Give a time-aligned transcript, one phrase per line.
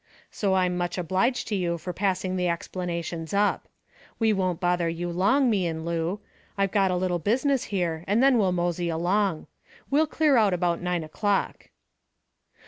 [0.31, 3.67] So I'm much obliged to you for passing the explanations up.
[4.17, 6.21] We won't bother you long, me and Lou.
[6.57, 9.45] I got a little business here, and then we'll mosey along.
[9.91, 11.69] We'll clear out about nine o'clock."